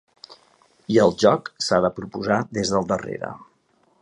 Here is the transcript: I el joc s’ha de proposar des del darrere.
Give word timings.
I 0.93 0.97
el 1.03 1.13
joc 1.25 1.51
s’ha 1.67 1.81
de 1.87 1.93
proposar 2.01 2.41
des 2.59 2.77
del 2.77 2.93
darrere. 2.95 3.35